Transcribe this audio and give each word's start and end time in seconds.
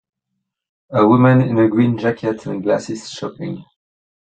A 0.89 1.07
woman 1.07 1.41
in 1.43 1.59
a 1.59 1.67
green 1.69 1.95
jacket 1.95 2.43
and 2.47 2.63
glasses 2.63 3.07
shopping. 3.07 3.63